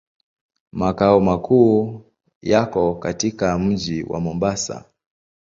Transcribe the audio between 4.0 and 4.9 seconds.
wa Mombasa.